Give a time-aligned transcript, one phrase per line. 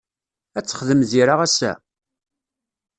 [0.57, 1.71] Ad texdem Zira ass-a?